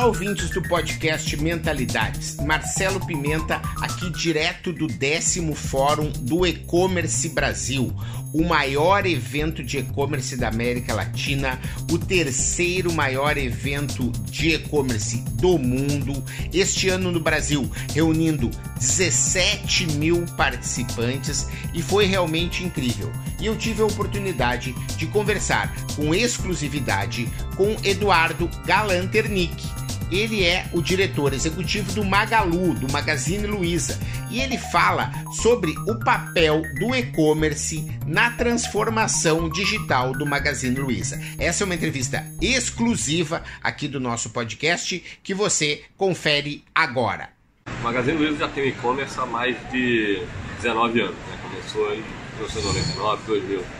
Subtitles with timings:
[0.00, 2.36] Olá, ouvintes do podcast Mentalidades.
[2.36, 7.94] Marcelo Pimenta, aqui direto do décimo Fórum do E-Commerce Brasil,
[8.32, 11.60] o maior evento de e-commerce da América Latina,
[11.92, 16.24] o terceiro maior evento de e-commerce do mundo.
[16.50, 23.12] Este ano no Brasil, reunindo 17 mil participantes e foi realmente incrível.
[23.38, 29.68] E eu tive a oportunidade de conversar com exclusividade com Eduardo Galanternick
[30.10, 33.98] ele é o diretor executivo do Magalu, do Magazine Luiza,
[34.30, 35.10] e ele fala
[35.42, 41.20] sobre o papel do e-commerce na transformação digital do Magazine Luiza.
[41.38, 47.30] Essa é uma entrevista exclusiva aqui do nosso podcast que você confere agora.
[47.66, 50.22] O Magazine Luiza já tem e-commerce há mais de
[50.60, 51.38] 19 anos, né?
[51.42, 52.02] começou em
[52.38, 53.79] 1999, 2000.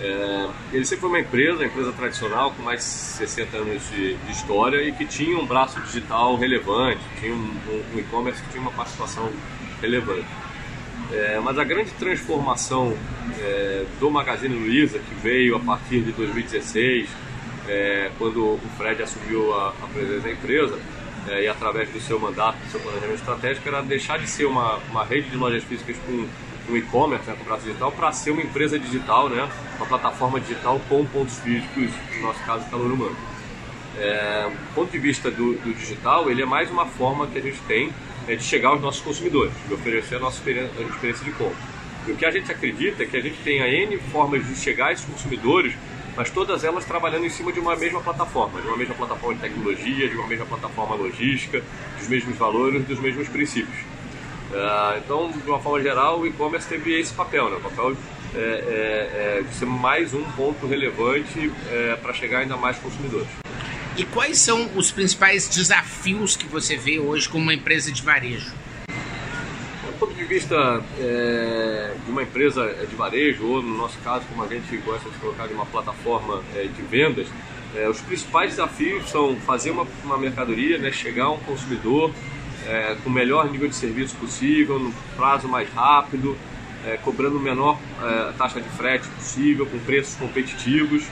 [0.00, 4.14] É, ele sempre foi uma empresa, uma empresa tradicional com mais de 60 anos de,
[4.14, 8.50] de história e que tinha um braço digital relevante, tinha um, um, um e-commerce que
[8.50, 9.28] tinha uma participação
[9.80, 10.26] relevante.
[11.12, 12.96] É, mas a grande transformação
[13.40, 17.08] é, do Magazine Luiza, que veio a partir de 2016,
[17.66, 20.78] é, quando o Fred assumiu a, a presença da empresa,
[21.28, 24.76] é, e através do seu mandato, do seu planejamento estratégico, era deixar de ser uma,
[24.90, 26.26] uma rede de lojas físicas com
[26.70, 30.40] um e-commerce, né, com o braço digital, para ser uma empresa digital, né, uma plataforma
[30.40, 33.16] digital com pontos físicos, no nosso caso, calor humano.
[33.96, 37.40] É, do ponto de vista do, do, digital, ele é mais uma forma que a
[37.40, 37.90] gente tem
[38.28, 41.56] é, de chegar aos nossos consumidores, de oferecer a nossa experiência, a experiência de compra.
[42.06, 44.54] E o que a gente acredita é que a gente tem a N formas de
[44.54, 45.74] chegar a esses consumidores,
[46.16, 49.40] mas todas elas trabalhando em cima de uma mesma plataforma, de uma mesma plataforma de
[49.40, 51.62] tecnologia, de uma mesma plataforma logística,
[51.98, 53.97] dos mesmos valores, dos mesmos princípios.
[54.50, 57.56] Uh, então, de uma forma geral, o e-commerce teve esse papel, né?
[57.56, 57.94] o papel
[58.34, 63.28] é, é, é de ser mais um ponto relevante é, para chegar ainda mais consumidores.
[63.96, 68.52] E quais são os principais desafios que você vê hoje como uma empresa de varejo?
[68.86, 74.42] Do ponto de vista é, de uma empresa de varejo, ou no nosso caso, como
[74.44, 77.26] a gente gosta de colocar de uma plataforma é, de vendas,
[77.90, 82.10] os principais desafios são fazer uma, uma mercadoria, né, chegar a um consumidor
[82.66, 86.36] é, com o melhor nível de serviço possível, no prazo mais rápido,
[86.86, 91.04] é, cobrando menor é, taxa de frete possível, com preços competitivos.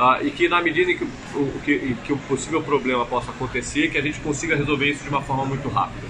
[0.00, 1.04] Ah, e que na medida em que
[1.34, 5.08] o, que, que, o possível problema possa acontecer, que a gente consiga resolver isso de
[5.08, 6.06] uma forma muito rápida.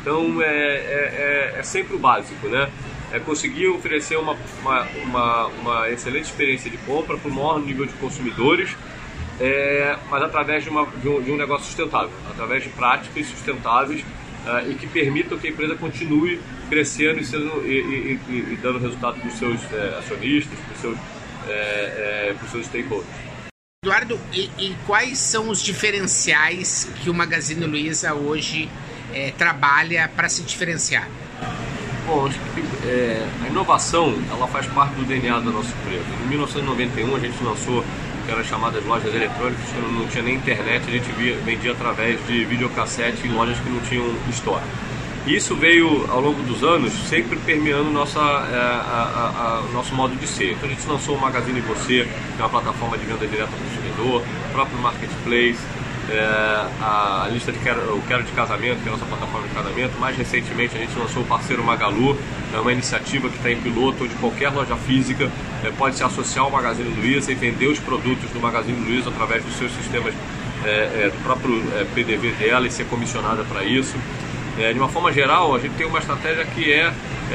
[0.00, 2.70] Então é, é, é, é sempre o básico, né?
[3.10, 7.84] É conseguir oferecer uma, uma, uma, uma excelente experiência de compra para o maior nível
[7.84, 8.76] de consumidores,
[9.40, 14.00] é, mas através de, uma, de um, de um negócio sustentável, através de práticas sustentáveis
[14.00, 18.78] uh, e que permitam que a empresa continue crescendo e, sendo, e, e, e dando
[18.78, 20.98] resultado para os seus é, acionistas, para os seus,
[21.48, 23.08] é, é, seus stakeholders.
[23.84, 28.68] Eduardo, e, quais são os diferenciais que o Magazine Luiza hoje
[29.14, 31.08] é, trabalha para se diferenciar?
[32.04, 36.04] Bom, acho que é, a inovação ela faz parte do DNA da nossa empresa.
[36.24, 37.84] Em 1991 a gente lançou
[38.26, 42.18] que eram chamadas lojas eletrônicas, que não tinha nem internet, a gente via, vendia através
[42.26, 44.66] de videocassete em lojas que não tinham história.
[45.26, 50.14] Isso veio ao longo dos anos sempre permeando nossa, é, a, a, a, nosso modo
[50.14, 50.52] de ser.
[50.52, 53.58] Então a gente lançou o Magazine Você, que é uma plataforma de venda direta ao
[53.58, 55.58] consumidor, o próprio Marketplace,
[56.08, 59.54] é, a lista de quero, o Quero de Casamento, que é a nossa plataforma de
[59.54, 59.98] casamento.
[59.98, 62.16] Mais recentemente a gente lançou o parceiro Magalu,
[62.54, 65.30] é uma iniciativa que está em piloto, onde qualquer loja física
[65.64, 69.44] é, pode se associar ao Magazine Luiza e vender os produtos do Magazine Luiza através
[69.44, 70.14] dos seus sistemas
[70.64, 73.96] é, é do próprio é, PDV dela e ser comissionada para isso.
[74.58, 76.92] É, de uma forma geral, a gente tem uma estratégia que é,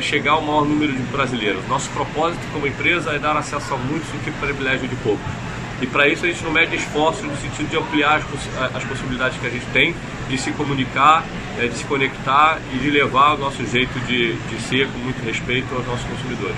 [0.00, 1.66] chegar ao maior número de brasileiros.
[1.68, 5.53] Nosso propósito como empresa é dar acesso a muitos e que privilégio de poucos.
[5.80, 9.38] E para isso a gente não mede esforços no sentido de ampliar as, as possibilidades
[9.38, 9.94] que a gente tem
[10.28, 11.24] de se comunicar,
[11.58, 15.22] é, de se conectar e de levar o nosso jeito de, de ser com muito
[15.24, 16.56] respeito aos nossos consumidores.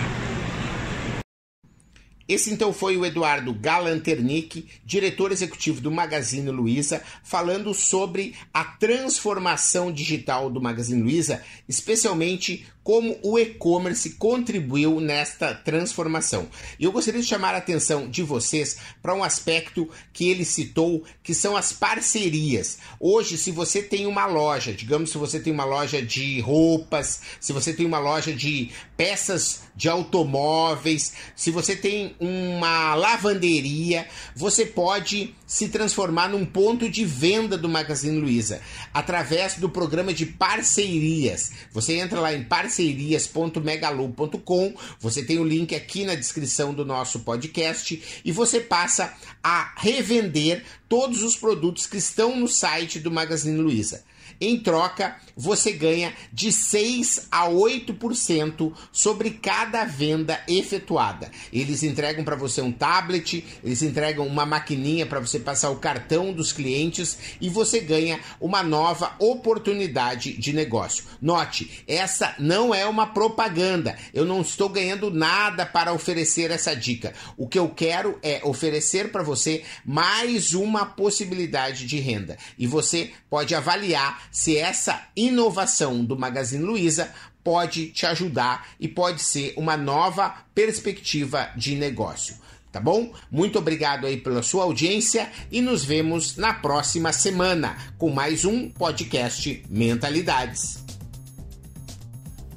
[2.29, 9.93] Esse então foi o Eduardo Galanternick, diretor executivo do Magazine Luiza, falando sobre a transformação
[9.93, 16.47] digital do Magazine Luiza, especialmente como o e-commerce contribuiu nesta transformação.
[16.79, 21.03] E eu gostaria de chamar a atenção de vocês para um aspecto que ele citou,
[21.21, 22.79] que são as parcerias.
[23.01, 27.53] Hoje, se você tem uma loja, digamos se você tem uma loja de roupas, se
[27.53, 35.35] você tem uma loja de peças de automóveis, se você tem uma lavanderia, você pode
[35.45, 38.61] se transformar num ponto de venda do Magazine Luiza
[38.95, 41.51] através do programa de parcerias.
[41.73, 44.75] Você entra lá em parcerias parcerias.megalu.com.
[45.01, 50.63] Você tem o link aqui na descrição do nosso podcast e você passa a revender
[50.89, 54.05] todos os produtos que estão no site do Magazine Luiza.
[54.41, 61.31] Em troca, você ganha de 6 a 8% sobre cada venda efetuada.
[61.53, 66.33] Eles entregam para você um tablet, eles entregam uma maquininha para você passar o cartão
[66.33, 71.05] dos clientes e você ganha uma nova oportunidade de negócio.
[71.21, 73.97] Note, essa não é uma propaganda.
[74.13, 77.15] Eu não estou ganhando nada para oferecer essa dica.
[77.37, 82.37] O que eu quero é oferecer para você mais uma possibilidade de renda.
[82.59, 89.23] E você pode avaliar se essa inovação do Magazine Luiza pode te ajudar e pode
[89.23, 92.37] ser uma nova perspectiva de negócio.
[92.73, 93.13] Tá bom?
[93.31, 98.69] Muito obrigado aí pela sua audiência e nos vemos na próxima semana com mais um
[98.69, 100.85] podcast Mentalidades.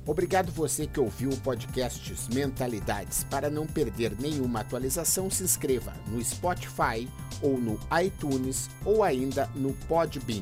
[0.09, 3.23] Obrigado você que ouviu o podcast Mentalidades.
[3.25, 7.07] Para não perder nenhuma atualização, se inscreva no Spotify
[7.43, 10.41] ou no iTunes ou ainda no Podbean.